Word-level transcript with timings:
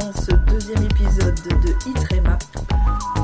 dans 0.00 0.12
ce 0.20 0.32
deuxième 0.50 0.82
épisode 0.84 1.34
de 1.62 1.90
Itrema, 1.90 2.38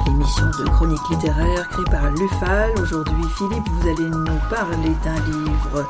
l'émission 0.06 0.46
de 0.58 0.68
chronique 0.70 1.08
littéraire 1.10 1.68
créée 1.70 1.84
par 1.84 2.10
Lufal. 2.10 2.70
Aujourd'hui, 2.80 3.24
Philippe, 3.36 3.66
vous 3.68 3.88
allez 3.88 4.10
nous 4.10 4.40
parler 4.50 4.92
d'un 5.04 5.14
livre 5.26 5.88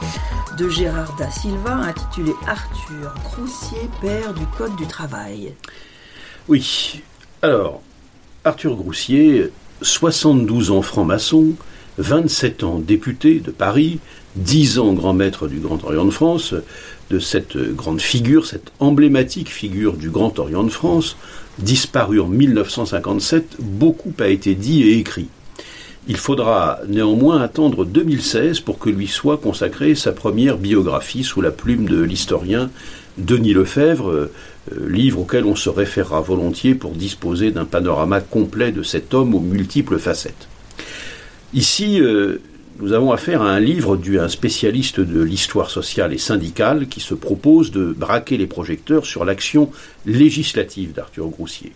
de 0.57 0.69
Gérard 0.69 1.15
da 1.17 1.31
Silva 1.31 1.75
intitulé 1.75 2.33
Arthur 2.47 3.13
Groussier, 3.25 3.91
père 4.01 4.33
du 4.35 4.47
Code 4.59 4.77
du 4.77 4.87
travail. 4.87 5.55
Oui, 6.49 7.03
alors, 7.43 7.81
Arthur 8.45 8.77
Groussier, 8.77 9.53
72 9.83 10.71
ans 10.71 10.83
franc-maçon, 10.83 11.55
27 11.99 12.63
ans 12.63 12.79
député 12.79 13.41
de 13.41 13.51
Paris, 13.51 13.99
10 14.37 14.79
ans 14.79 14.93
grand 14.93 15.15
maître 15.15 15.49
du 15.49 15.59
Grand 15.59 15.83
Orient 15.85 16.05
de 16.05 16.11
France, 16.11 16.55
de 17.11 17.19
cette 17.19 17.57
grande 17.57 18.01
figure, 18.01 18.47
cette 18.47 18.73
emblématique 18.81 19.49
figure 19.49 19.95
du 19.95 20.11
Grand 20.11 20.39
Orient 20.39 20.65
de 20.65 20.71
France, 20.71 21.17
disparu 21.59 22.21
en 22.21 22.27
1957, 22.27 23.57
beaucoup 23.61 24.13
a 24.19 24.29
été 24.29 24.55
dit 24.55 24.83
et 24.83 24.99
écrit. 24.99 25.29
Il 26.09 26.17
faudra 26.17 26.79
néanmoins 26.89 27.41
attendre 27.41 27.85
2016 27.85 28.61
pour 28.61 28.79
que 28.79 28.91
lui 28.91 29.09
soit 29.09 29.39
consacrée 29.39 29.95
sa 29.95 30.13
première 30.13 30.57
biographie 30.57 31.25
sous 31.25 31.41
la 31.41 31.51
plume 31.51 31.89
de 31.89 32.01
l'historien 32.01 32.71
Denis 33.19 33.55
Lefebvre, 33.55 34.11
euh, 34.11 34.33
livre 34.87 35.21
auquel 35.21 35.47
on 35.47 35.57
se 35.57 35.71
référera 35.71 36.21
volontiers 36.21 36.75
pour 36.75 36.93
disposer 36.93 37.51
d'un 37.51 37.65
panorama 37.65 38.21
complet 38.21 38.73
de 38.73 38.83
cet 38.83 39.15
homme 39.15 39.35
aux 39.35 39.41
multiples 39.41 39.99
facettes. 39.99 40.49
Ici, 41.55 42.01
euh, 42.01 42.39
nous 42.81 42.93
avons 42.93 43.13
affaire 43.13 43.41
à 43.41 43.51
un 43.51 43.61
livre 43.61 43.97
dû 43.97 44.19
à 44.19 44.25
un 44.25 44.29
spécialiste 44.29 45.01
de 45.01 45.23
l'histoire 45.23 45.71
sociale 45.71 46.13
et 46.13 46.19
syndicale 46.19 46.89
qui 46.89 47.01
se 47.01 47.15
propose 47.15 47.71
de 47.71 47.95
braquer 47.97 48.37
les 48.37 48.47
projecteurs 48.47 49.07
sur 49.07 49.25
l'action 49.25 49.71
législative 50.05 50.93
d'Arthur 50.93 51.29
Groussier. 51.29 51.73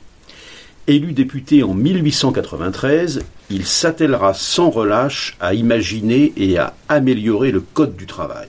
Élu 0.89 1.13
député 1.13 1.63
en 1.63 1.73
1893, 1.73 3.21
il 3.49 3.65
s'attellera 3.65 4.35
sans 4.35 4.71
relâche 4.71 5.37
à 5.39 5.55
imaginer 5.55 6.33
et 6.37 6.59
à 6.59 6.75
améliorer 6.89 7.53
le 7.53 7.61
Code 7.61 7.97
du 7.97 8.07
travail. 8.07 8.49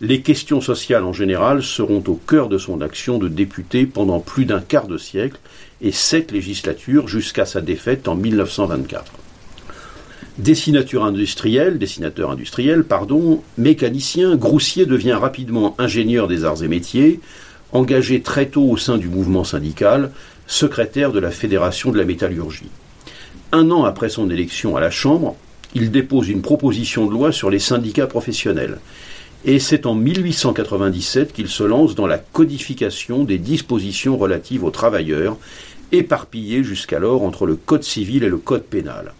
Les 0.00 0.20
questions 0.20 0.60
sociales 0.60 1.04
en 1.04 1.14
général 1.14 1.62
seront 1.62 2.04
au 2.06 2.14
cœur 2.14 2.48
de 2.48 2.58
son 2.58 2.82
action 2.82 3.16
de 3.18 3.28
député 3.28 3.86
pendant 3.86 4.20
plus 4.20 4.44
d'un 4.44 4.60
quart 4.60 4.88
de 4.88 4.98
siècle 4.98 5.38
et 5.80 5.92
sept 5.92 6.32
législatures 6.32 7.08
jusqu'à 7.08 7.46
sa 7.46 7.62
défaite 7.62 8.08
en 8.08 8.14
1924. 8.14 9.23
Dessinateur 10.38 11.04
industriel, 11.04 11.78
dessinateur 11.78 12.32
industriel, 12.32 12.82
pardon, 12.82 13.44
mécanicien, 13.56 14.34
Groussier 14.34 14.84
devient 14.84 15.12
rapidement 15.12 15.76
ingénieur 15.78 16.26
des 16.26 16.44
arts 16.44 16.64
et 16.64 16.68
métiers, 16.68 17.20
engagé 17.70 18.20
très 18.20 18.46
tôt 18.46 18.68
au 18.68 18.76
sein 18.76 18.98
du 18.98 19.08
mouvement 19.08 19.44
syndical, 19.44 20.10
secrétaire 20.48 21.12
de 21.12 21.20
la 21.20 21.30
Fédération 21.30 21.92
de 21.92 21.98
la 21.98 22.04
métallurgie. 22.04 22.70
Un 23.52 23.70
an 23.70 23.84
après 23.84 24.08
son 24.08 24.28
élection 24.28 24.76
à 24.76 24.80
la 24.80 24.90
Chambre, 24.90 25.36
il 25.76 25.92
dépose 25.92 26.28
une 26.28 26.42
proposition 26.42 27.06
de 27.06 27.12
loi 27.12 27.30
sur 27.30 27.48
les 27.48 27.60
syndicats 27.60 28.08
professionnels. 28.08 28.80
Et 29.44 29.60
c'est 29.60 29.86
en 29.86 29.94
1897 29.94 31.32
qu'il 31.32 31.48
se 31.48 31.62
lance 31.62 31.94
dans 31.94 32.08
la 32.08 32.18
codification 32.18 33.22
des 33.22 33.38
dispositions 33.38 34.16
relatives 34.16 34.64
aux 34.64 34.70
travailleurs, 34.72 35.36
éparpillées 35.92 36.64
jusqu'alors 36.64 37.22
entre 37.22 37.46
le 37.46 37.54
Code 37.54 37.84
civil 37.84 38.24
et 38.24 38.28
le 38.28 38.38
Code 38.38 38.64
pénal. 38.64 39.12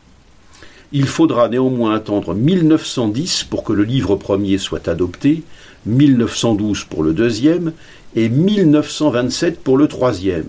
Il 0.97 1.09
faudra 1.09 1.48
néanmoins 1.48 1.92
attendre 1.92 2.34
1910 2.34 3.48
pour 3.50 3.64
que 3.64 3.73
le 3.73 3.83
livre 3.83 4.14
premier 4.14 4.59
soit 4.59 4.87
adopté, 4.87 5.42
1912 5.87 6.84
pour 6.84 7.03
le 7.03 7.12
deuxième 7.12 7.72
et 8.15 8.28
1927 8.28 9.59
pour 9.59 9.77
le 9.77 9.88
troisième. 9.88 10.47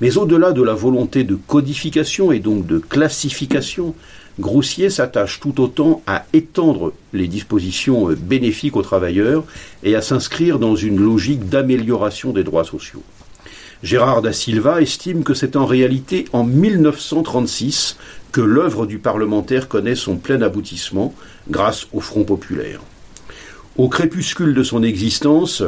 Mais 0.00 0.16
au-delà 0.18 0.52
de 0.52 0.62
la 0.62 0.74
volonté 0.74 1.24
de 1.24 1.34
codification 1.34 2.30
et 2.30 2.38
donc 2.38 2.64
de 2.64 2.78
classification, 2.78 3.96
Groussier 4.38 4.88
s'attache 4.88 5.40
tout 5.40 5.60
autant 5.60 6.00
à 6.06 6.26
étendre 6.32 6.92
les 7.12 7.26
dispositions 7.26 8.08
bénéfiques 8.16 8.76
aux 8.76 8.82
travailleurs 8.82 9.42
et 9.82 9.96
à 9.96 10.00
s'inscrire 10.00 10.60
dans 10.60 10.76
une 10.76 11.00
logique 11.00 11.48
d'amélioration 11.48 12.32
des 12.32 12.44
droits 12.44 12.62
sociaux. 12.62 13.02
Gérard 13.82 14.22
da 14.22 14.32
Silva 14.32 14.80
estime 14.80 15.24
que 15.24 15.34
c'est 15.34 15.56
en 15.56 15.66
réalité 15.66 16.26
en 16.32 16.44
1936 16.44 17.96
que 18.32 18.40
l'œuvre 18.40 18.86
du 18.86 18.98
parlementaire 18.98 19.68
connaît 19.68 19.94
son 19.94 20.16
plein 20.16 20.40
aboutissement 20.42 21.14
grâce 21.48 21.86
au 21.92 22.00
Front 22.00 22.24
populaire. 22.24 22.80
Au 23.76 23.88
crépuscule 23.88 24.54
de 24.54 24.62
son 24.62 24.82
existence, 24.82 25.62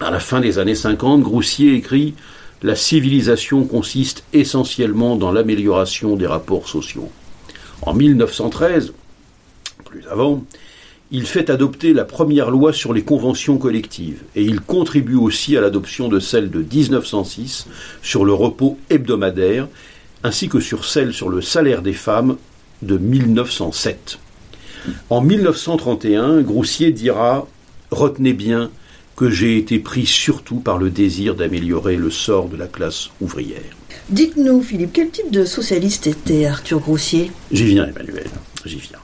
à 0.00 0.10
la 0.10 0.20
fin 0.20 0.40
des 0.40 0.58
années 0.58 0.74
50, 0.74 1.22
Groussier 1.22 1.74
écrit 1.74 2.14
La 2.62 2.76
civilisation 2.76 3.64
consiste 3.64 4.24
essentiellement 4.32 5.16
dans 5.16 5.32
l'amélioration 5.32 6.14
des 6.14 6.26
rapports 6.26 6.68
sociaux. 6.68 7.10
En 7.82 7.94
1913, 7.94 8.92
plus 9.84 10.06
avant, 10.08 10.44
il 11.10 11.26
fait 11.26 11.48
adopter 11.48 11.94
la 11.94 12.04
première 12.04 12.50
loi 12.50 12.74
sur 12.74 12.92
les 12.92 13.02
conventions 13.02 13.56
collectives 13.56 14.22
et 14.36 14.42
il 14.42 14.60
contribue 14.60 15.16
aussi 15.16 15.56
à 15.56 15.62
l'adoption 15.62 16.08
de 16.08 16.20
celle 16.20 16.50
de 16.50 16.58
1906 16.58 17.66
sur 18.02 18.26
le 18.26 18.34
repos 18.34 18.78
hebdomadaire 18.90 19.68
ainsi 20.24 20.48
que 20.48 20.60
sur 20.60 20.84
celle 20.84 21.12
sur 21.12 21.28
le 21.28 21.40
salaire 21.40 21.82
des 21.82 21.92
femmes 21.92 22.36
de 22.82 22.98
1907. 22.98 24.18
En 25.10 25.20
1931, 25.20 26.40
Groussier 26.42 26.92
dira 26.92 27.46
Retenez 27.90 28.32
bien 28.32 28.70
que 29.16 29.30
j'ai 29.30 29.58
été 29.58 29.78
pris 29.78 30.06
surtout 30.06 30.60
par 30.60 30.78
le 30.78 30.90
désir 30.90 31.34
d'améliorer 31.34 31.96
le 31.96 32.10
sort 32.10 32.48
de 32.48 32.56
la 32.56 32.66
classe 32.66 33.10
ouvrière. 33.20 33.76
Dites-nous, 34.10 34.62
Philippe, 34.62 34.92
quel 34.92 35.10
type 35.10 35.30
de 35.32 35.44
socialiste 35.44 36.06
était 36.06 36.46
Arthur 36.46 36.78
Groussier 36.78 37.32
J'y 37.50 37.64
viens, 37.64 37.88
Emmanuel, 37.88 38.28
j'y 38.64 38.76
viens. 38.76 38.98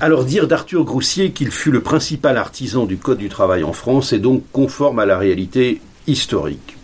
Alors 0.00 0.24
dire 0.24 0.48
d'Arthur 0.48 0.84
Groussier 0.84 1.32
qu'il 1.32 1.50
fut 1.50 1.72
le 1.72 1.82
principal 1.82 2.36
artisan 2.36 2.86
du 2.86 2.96
Code 2.96 3.18
du 3.18 3.28
travail 3.28 3.64
en 3.64 3.72
France 3.72 4.12
est 4.12 4.18
donc 4.18 4.44
conforme 4.52 4.98
à 4.98 5.06
la 5.06 5.18
réalité 5.18 5.80
historique. 6.06 6.77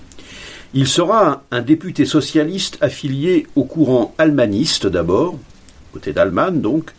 Il 0.76 0.88
sera 0.88 1.44
un 1.52 1.62
député 1.62 2.04
socialiste 2.04 2.78
affilié 2.80 3.46
au 3.54 3.62
courant 3.62 4.12
almaniste 4.18 4.88
d'abord, 4.88 5.38
côté 5.92 6.12
d'Allemagne 6.12 6.60
donc, 6.60 6.90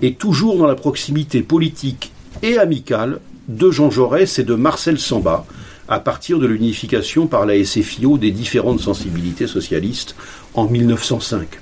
et 0.00 0.14
toujours 0.14 0.56
dans 0.56 0.66
la 0.66 0.76
proximité 0.76 1.42
politique 1.42 2.10
et 2.42 2.56
amicale 2.56 3.20
de 3.48 3.70
Jean 3.70 3.90
Jaurès 3.90 4.38
et 4.38 4.44
de 4.44 4.54
Marcel 4.54 4.98
Samba, 4.98 5.44
à 5.88 6.00
partir 6.00 6.38
de 6.38 6.46
l'unification 6.46 7.26
par 7.26 7.44
la 7.44 7.62
SFIO 7.62 8.16
des 8.16 8.30
différentes 8.30 8.80
sensibilités 8.80 9.46
socialistes 9.46 10.16
en 10.54 10.64
1905. 10.64 11.60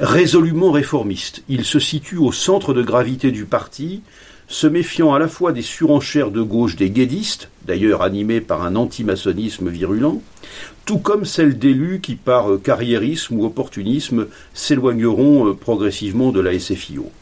Résolument 0.00 0.72
réformiste, 0.72 1.44
il 1.48 1.64
se 1.64 1.78
situe 1.78 2.16
au 2.16 2.32
centre 2.32 2.74
de 2.74 2.82
gravité 2.82 3.30
du 3.30 3.44
parti, 3.44 4.02
se 4.48 4.66
méfiant 4.66 5.14
à 5.14 5.20
la 5.20 5.28
fois 5.28 5.52
des 5.52 5.62
surenchères 5.62 6.32
de 6.32 6.42
gauche 6.42 6.74
des 6.74 6.90
guédistes, 6.90 7.48
d'ailleurs 7.64 8.02
animés 8.02 8.40
par 8.40 8.64
un 8.64 8.74
antimaçonnisme 8.74 9.68
virulent, 9.68 10.20
tout 10.84 10.98
comme 10.98 11.24
celles 11.24 11.60
d'élus 11.60 12.00
qui, 12.00 12.16
par 12.16 12.60
carriérisme 12.60 13.38
ou 13.38 13.44
opportunisme, 13.44 14.26
s'éloigneront 14.52 15.46
euh, 15.46 15.54
progressivement 15.54 16.32
de 16.32 16.40
la 16.40 16.58
SFIO. 16.58 17.12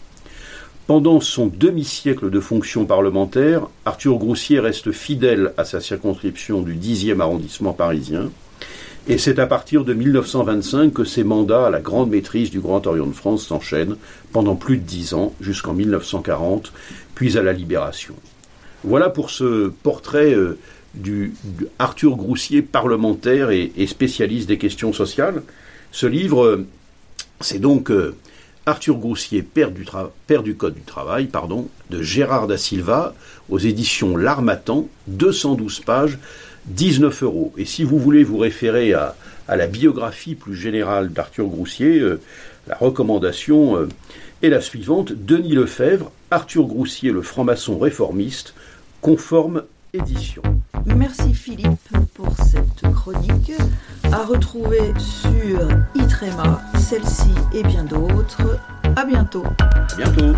Pendant 0.86 1.20
son 1.20 1.48
demi-siècle 1.48 2.30
de 2.30 2.40
fonction 2.40 2.86
parlementaire, 2.86 3.66
Arthur 3.84 4.16
Groussier 4.16 4.60
reste 4.60 4.92
fidèle 4.92 5.52
à 5.58 5.66
sa 5.66 5.80
circonscription 5.80 6.62
du 6.62 6.74
10e 6.74 7.20
arrondissement 7.20 7.74
parisien, 7.74 8.30
et 9.08 9.18
c'est 9.18 9.38
à 9.38 9.46
partir 9.46 9.84
de 9.84 9.94
1925 9.94 10.92
que 10.92 11.04
ses 11.04 11.24
mandats 11.24 11.66
à 11.66 11.70
la 11.70 11.80
grande 11.80 12.10
maîtrise 12.10 12.50
du 12.50 12.60
Grand 12.60 12.86
Orient 12.86 13.06
de 13.06 13.12
France 13.12 13.46
s'enchaînent 13.46 13.96
pendant 14.32 14.54
plus 14.54 14.76
de 14.76 14.84
dix 14.84 15.14
ans, 15.14 15.34
jusqu'en 15.40 15.74
1940, 15.74 16.72
puis 17.14 17.36
à 17.36 17.42
la 17.42 17.52
Libération. 17.52 18.14
Voilà 18.84 19.10
pour 19.10 19.30
ce 19.30 19.68
portrait 19.82 20.32
euh, 20.34 20.58
du, 20.94 21.34
Arthur 21.78 22.16
Groussier, 22.16 22.62
parlementaire 22.62 23.50
et, 23.50 23.72
spécialiste 23.86 24.48
des 24.48 24.58
questions 24.58 24.92
sociales. 24.92 25.42
Ce 25.90 26.06
livre, 26.06 26.44
euh, 26.44 26.66
c'est 27.40 27.60
donc 27.60 27.90
euh, 27.90 28.14
Arthur 28.66 28.96
Groussier, 28.96 29.42
père 29.42 29.72
du, 29.72 29.84
Code 30.54 30.74
du 30.74 30.82
travail, 30.82 31.26
pardon, 31.26 31.68
de 31.90 32.02
Gérard 32.02 32.46
da 32.46 32.56
Silva, 32.56 33.14
aux 33.48 33.58
éditions 33.58 34.16
L'Armatan, 34.16 34.88
212 35.08 35.80
pages, 35.80 36.18
19 36.66 37.22
euros. 37.22 37.52
Et 37.56 37.64
si 37.64 37.84
vous 37.84 37.98
voulez 37.98 38.24
vous 38.24 38.38
référer 38.38 38.92
à, 38.94 39.14
la 39.48 39.66
biographie 39.66 40.34
plus 40.34 40.56
générale 40.56 41.12
d'Arthur 41.12 41.46
Groussier, 41.46 42.00
la 42.66 42.76
recommandation 42.76 43.86
est 44.42 44.48
la 44.48 44.62
suivante 44.62 45.12
Denis 45.12 45.54
Lefebvre, 45.54 46.10
Arthur 46.30 46.64
Groussier, 46.64 47.10
le 47.10 47.20
franc-maçon 47.20 47.78
réformiste, 47.78 48.54
conforme 49.02 49.64
édition. 49.92 50.42
Merci 50.86 51.34
Philippe 51.34 51.68
pour 52.14 52.34
cette 52.36 52.92
chronique 52.94 53.52
à 54.10 54.24
retrouver 54.24 54.92
sur 54.98 55.68
Itrema, 55.94 56.62
celle-ci 56.78 57.30
et 57.52 57.62
bien 57.62 57.84
d'autres. 57.84 58.58
À 58.96 59.04
bientôt. 59.04 59.44
À 59.48 59.96
bientôt. 59.96 60.34